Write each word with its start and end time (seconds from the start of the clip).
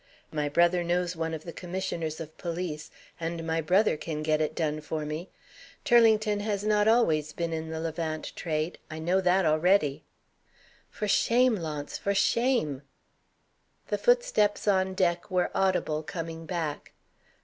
My 0.31 0.49
brother 0.49 0.83
knows 0.83 1.15
one 1.15 1.31
of 1.31 1.43
the 1.43 1.53
Commissioners 1.53 2.19
of 2.19 2.35
Police, 2.35 2.89
and 3.19 3.45
my 3.45 3.61
brother 3.61 3.95
can 3.97 4.23
get 4.23 4.41
it 4.41 4.55
done 4.55 4.81
for 4.81 5.05
me. 5.05 5.29
Turlington 5.85 6.39
has 6.39 6.63
not 6.63 6.87
always 6.87 7.33
been 7.33 7.53
in 7.53 7.69
the 7.69 7.79
Levant 7.79 8.35
trade 8.35 8.79
I 8.89 8.97
know 8.97 9.21
that 9.21 9.45
already." 9.45 10.03
"For 10.89 11.07
shame, 11.07 11.55
Launce! 11.55 11.99
for 11.99 12.15
shame!" 12.15 12.81
The 13.89 13.97
footsteps 13.99 14.67
on 14.67 14.95
deck 14.95 15.29
were 15.29 15.51
audible 15.53 16.01
coming 16.01 16.47
back. 16.47 16.93